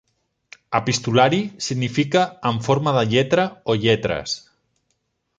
[0.77, 4.35] "Epistolari" significa "en forma de lletra o lletres".